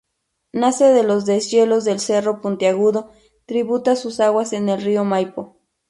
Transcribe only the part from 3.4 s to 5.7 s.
tributa sus aguas en el río Maipo.